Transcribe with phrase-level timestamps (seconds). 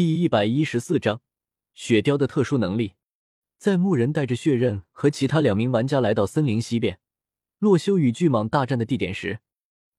[0.00, 1.20] 第一百一十四章，
[1.74, 2.94] 雪雕的特殊能力。
[3.58, 6.98] 在牧人带着血刃和其他两名玩家来到森林西边，
[7.58, 9.40] 洛修与巨蟒大战的地点时，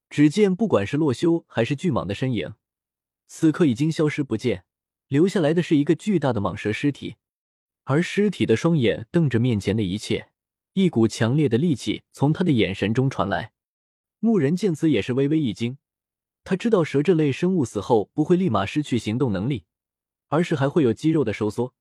[0.09, 2.55] 只见不管是洛修还是巨蟒的身影，
[3.27, 4.63] 此刻已经消失不见，
[5.07, 7.17] 留下来的是一个巨大的蟒蛇尸体。
[7.83, 10.31] 而尸体的双眼瞪着面前的一切，
[10.73, 13.53] 一股强烈的戾气从他的眼神中传来。
[14.17, 15.77] 牧人见此也是微微一惊，
[16.43, 19.65] 他知道蛇这类生物死后不会立马失去行动能力。
[20.31, 21.73] 而是还会有肌肉的收缩，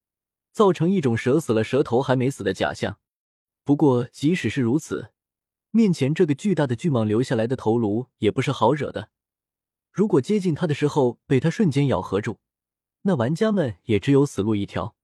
[0.51, 2.98] 造成一种蛇死了蛇头还没死的假象。
[3.62, 5.12] 不过，即使是如此，
[5.70, 9.10] 面前这个巨大的巨蟒留下来的头颅也不是好惹的。
[9.93, 12.38] 如果接近它的时候被它瞬间咬合住，
[13.02, 14.96] 那玩家们也只有死路一条。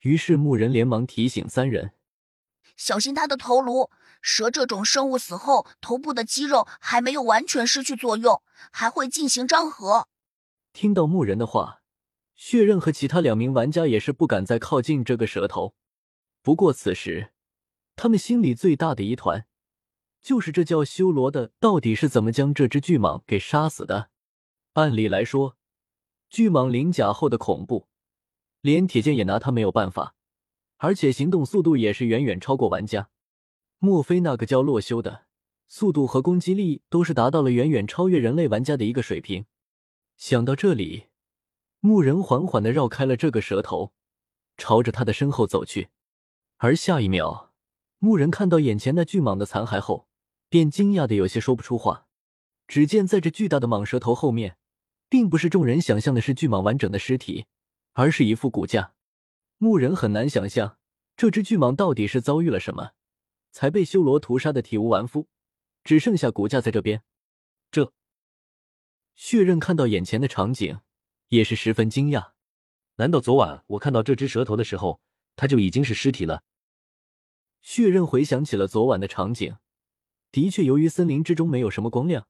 [0.00, 1.92] 于是，牧人连忙提醒三人
[2.76, 3.88] ：“小心他的头颅。
[4.20, 10.08] 蛇这种生物死后，头部的肌肉还没有完全失去作用，还会进行张合。”
[10.74, 11.79] 听到牧人的话。
[12.40, 15.74] 血刃和其他两名玩家也是不敢再靠近这个蛇头。
[16.40, 17.32] 不过此时，
[17.96, 19.44] 他们心里最大的疑团，
[20.22, 24.08] 就是这叫修罗的到底是怎么将这只巨蟒给杀死的？
[24.72, 25.58] 按理来说，
[26.30, 27.88] 巨蟒鳞甲后的恐怖，
[28.62, 30.14] 连铁剑也拿他没有办法，
[30.78, 33.10] 而且行动速度也是远远超过玩家。
[33.78, 35.26] 莫非那个叫洛修的，
[35.68, 39.44] 速度和攻击力都是达到了远远超越人类玩家的一个水平？
[40.16, 41.09] 想到这里。
[41.80, 43.94] 牧人缓缓的绕开了这个蛇头，
[44.58, 45.88] 朝着他的身后走去。
[46.58, 47.54] 而下一秒，
[47.98, 50.06] 牧人看到眼前那巨蟒的残骸后，
[50.50, 52.06] 便惊讶的有些说不出话。
[52.68, 54.58] 只见在这巨大的蟒蛇头后面，
[55.08, 57.46] 并不是众人想象的是巨蟒完整的尸体，
[57.94, 58.92] 而是一副骨架。
[59.56, 60.76] 牧人很难想象
[61.16, 62.90] 这只巨蟒到底是遭遇了什么，
[63.50, 65.28] 才被修罗屠杀的体无完肤，
[65.82, 67.02] 只剩下骨架在这边。
[67.70, 67.90] 这
[69.14, 70.80] 血刃看到眼前的场景。
[71.30, 72.32] 也是十分惊讶，
[72.96, 75.00] 难道昨晚我看到这只蛇头的时候，
[75.36, 76.42] 它就已经是尸体了？
[77.62, 79.56] 血刃回想起了昨晚的场景，
[80.32, 82.26] 的确，由于森林之中没有什么光亮，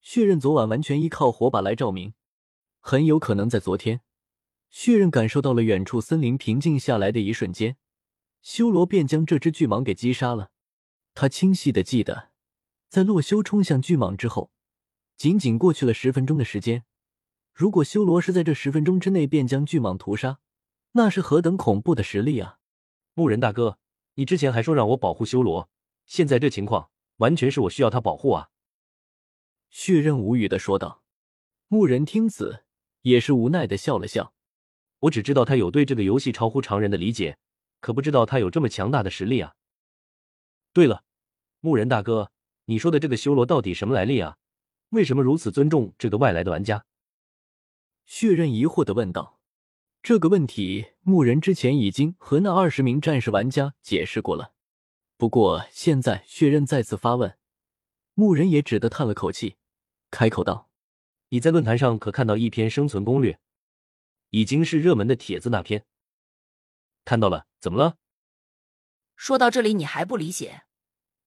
[0.00, 2.14] 血刃昨晚完全依靠火把来照明，
[2.78, 4.02] 很有可能在昨天，
[4.70, 7.76] 血刃感受到了远处森林平静下来的一瞬间，
[8.40, 10.52] 修罗便将这只巨蟒给击杀了。
[11.12, 12.30] 他清晰的记得，
[12.88, 14.52] 在洛修冲向巨蟒之后，
[15.16, 16.84] 仅仅过去了十分钟的时间。
[17.54, 20.40] 如果修罗是在这十分钟之内便将巨蟒屠杀，
[20.92, 22.58] 那是何等恐怖的实力啊！
[23.14, 23.78] 牧人大哥，
[24.14, 25.70] 你之前还说让我保护修罗，
[26.04, 28.50] 现在这情况完全是我需要他保护啊！
[29.70, 31.04] 血刃无语的说道。
[31.68, 32.64] 牧人听此
[33.02, 34.34] 也是无奈的笑了笑。
[34.98, 37.38] 我只知道他有对这个游戏超乎常人的理解，
[37.80, 39.54] 可不知道他有这么强大的实力啊！
[40.72, 41.04] 对了，
[41.60, 42.32] 牧人大哥，
[42.64, 44.38] 你说的这个修罗到底什么来历啊？
[44.88, 46.84] 为什么如此尊重这个外来的玩家？
[48.06, 49.40] 血刃疑惑的问道
[50.02, 54.52] ：“这个问题，牧人之前已经和那二十名战士玩家解释过了。
[55.16, 57.38] 不过现在血刃再次发问，
[58.12, 59.56] 牧人也只得叹了口气，
[60.10, 60.68] 开口道
[61.30, 63.40] ：‘你在论坛上可看到一篇生存攻略？
[64.30, 65.86] 已经是热门的帖子那篇。
[67.04, 67.46] 看到了？
[67.60, 67.96] 怎么了？’
[69.16, 70.64] 说到这里，你还不理解？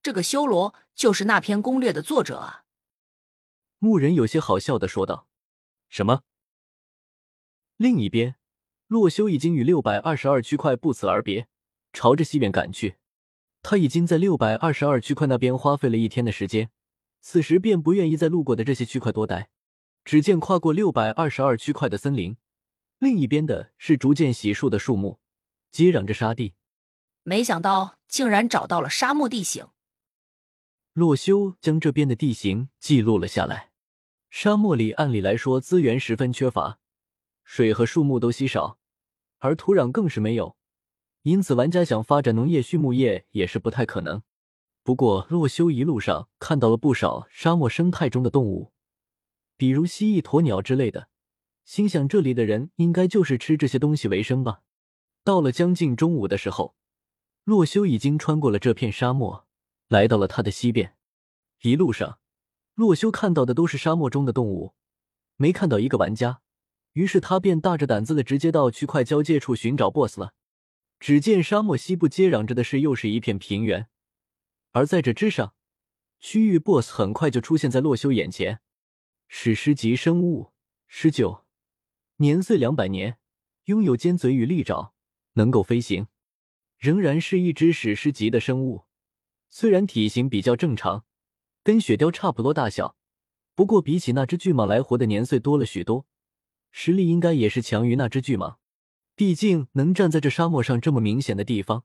[0.04, 2.66] 这个修罗就是那篇攻略的作者啊！”
[3.80, 5.28] 牧人有些好笑的说道
[5.90, 6.22] ：‘什么？’
[7.78, 8.36] 另一边，
[8.88, 11.48] 洛修已经与六百二十二区块不辞而别，
[11.94, 12.96] 朝着西边赶去。
[13.62, 16.72] 他已经在六百二十二区块那边花费了一天的时间，
[17.22, 19.52] 此时便不愿意在路过的这些区块多待。
[20.04, 22.38] 只见跨过六百二十二区块的森林，
[22.98, 25.20] 另一边的是逐渐洗漱的树木，
[25.70, 26.56] 接壤着沙地。
[27.22, 29.68] 没想到竟然找到了沙漠地形。
[30.94, 33.70] 洛修将这边的地形记录了下来。
[34.32, 36.80] 沙漠里按理来说资源十分缺乏。
[37.50, 38.78] 水和树木都稀少，
[39.38, 40.58] 而土壤更是没有，
[41.22, 44.22] 因此玩家想发展农业、畜牧业也是不太可能。
[44.84, 48.74] 不过洛修一路上看到了不少沙漠生态中的动物，
[49.56, 51.08] 比如蜥蜴、鸵鸟之类的，
[51.64, 54.62] 心想这里的人应该就是吃这些东西为生吧。
[55.24, 56.76] 到了将近中午的时候，
[57.46, 59.48] 洛修已经穿过了这片沙漠，
[59.88, 60.98] 来到了他的西边。
[61.62, 62.20] 一路上，
[62.76, 64.74] 洛修看到的都是沙漠中的动物，
[65.38, 66.42] 没看到一个玩家。
[66.98, 70.34] 于是他便大着胆子的直接到区块交界处寻找 BOSS 了。
[71.00, 73.88] 只见沙漠西部接壤着的是又是一片平原，
[74.72, 75.54] 而在这之上，
[76.20, 78.62] 区域 BOSS 很快就出现在洛修眼前。
[79.28, 80.54] 史诗级生物，
[80.88, 81.46] 十九，
[82.16, 83.20] 年岁两百年，
[83.66, 84.96] 拥有尖嘴与利爪，
[85.34, 86.08] 能够飞行，
[86.80, 88.86] 仍然是一只史诗级的生物。
[89.52, 91.06] 虽然体型比较正常，
[91.64, 92.96] 跟雪貂差不多大小，
[93.54, 96.08] 不过比起那只巨蟒来活的年岁多了许多。
[96.72, 98.58] 实力应该也是强于那只巨蟒。
[99.16, 101.84] 毕竟能站在这沙漠上这么明显的地方，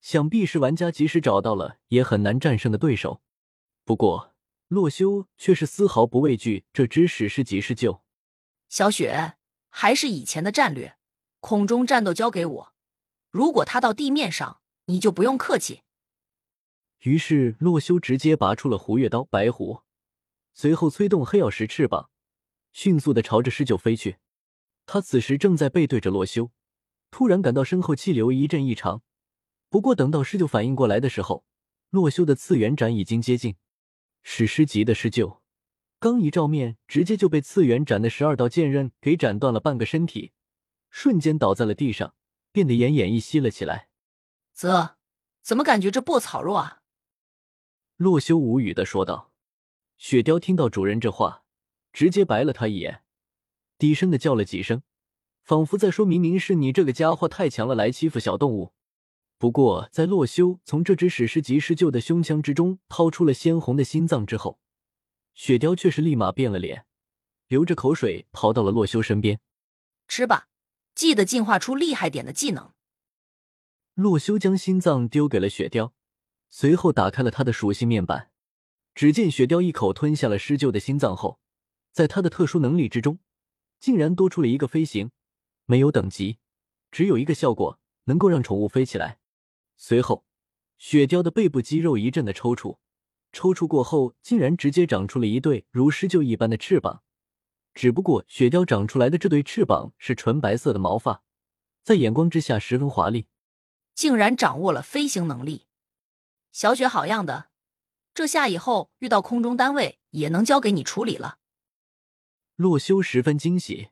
[0.00, 3.20] 想必是玩家即使找到了也很难战胜的对手。
[3.84, 4.34] 不过
[4.68, 8.00] 洛修却是丝毫不畏惧这只史诗级狮鹫。
[8.68, 9.34] 小雪，
[9.70, 10.96] 还是以前的战略，
[11.40, 12.72] 空中战斗交给我。
[13.30, 15.82] 如果他到地面上，你就不用客气。
[17.00, 19.82] 于是洛修直接拔出了胡月刀白狐，
[20.52, 22.10] 随后催动黑曜石翅膀，
[22.80, 24.18] 迅速的朝着狮鹫飞去。
[24.86, 26.52] 他此时正在背对着洛修。
[27.10, 29.02] 突然感到身后气流一阵异常，
[29.68, 31.44] 不过等到狮鹫反应过来的时候，
[31.90, 33.56] 洛修的次元斩已经接近。
[34.22, 35.40] 史诗级的狮鹫
[35.98, 40.30] 刚一照面，直接就被次元斩的十二道剑刃给斩断了半个身体，
[40.88, 42.14] 瞬间倒在了地上，
[42.52, 43.88] 变得奄奄一息了起来。
[44.54, 44.98] 啧，
[45.42, 46.82] 怎么感觉这破草肉啊？
[47.96, 49.32] 洛修无语的说道。
[49.96, 51.42] 雪貂听到主人这话，
[51.92, 53.02] 直接白了他一眼，
[53.78, 54.82] 低声的叫了几声。
[55.42, 58.74] 仿佛在说：“明明是你这个家伙太强了，来欺负小动物。”
[59.38, 64.58] 不过，在洛修从这只史诗级狮鹫的胸腔之中掏出了鲜红的心脏之后，
[65.32, 66.84] 雪貂却是立马变了脸，
[67.46, 69.40] 流着口水跑到了洛修身边
[70.06, 70.48] ：“吃吧，
[70.94, 72.72] 记得进化出厉害点的技能。”
[73.94, 75.92] 洛修将心脏丢给了雪貂，
[76.50, 78.30] 随后打开了他的属性面板。
[78.94, 81.38] 只见雪貂一口吞下了狮鹫的心脏后，
[81.98, 83.18] 在他的特殊能力之中，
[83.80, 85.10] 竟然多出了一个飞行。
[85.66, 86.38] 没有等级，
[86.92, 89.18] 只有一个效果，能够让宠物飞起来。
[89.76, 90.24] 随后，
[90.78, 92.78] 雪貂的背部肌肉一阵的抽搐，
[93.32, 97.02] 抽搐过后，竟然直接长出了一对如狮鹫一般的翅膀。
[97.74, 101.24] 只不过，雪貂长出来的这对翅膀是纯白色的毛发，
[101.82, 103.26] 在眼光之下十分华丽，
[103.96, 105.66] 竟然掌握了飞行能力。
[106.52, 107.48] 小雪好样的，
[108.14, 111.38] 这下以后遇到空中单位也能交给你处理了。
[112.58, 113.90] 洛修十分惊喜。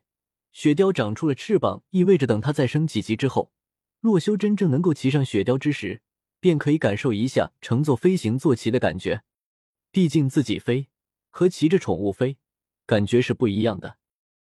[0.51, 3.53] 雪貂长出了翅膀，意味着等它再升几级之后，
[4.01, 6.01] 洛修真正能够骑上雪雕之时，
[6.41, 9.23] 便可以感受一下乘坐飞行坐骑的感觉。
[9.89, 10.89] 毕竟自己飞
[11.29, 12.39] 和骑着宠物飞，
[12.85, 13.99] 感觉是不一样的。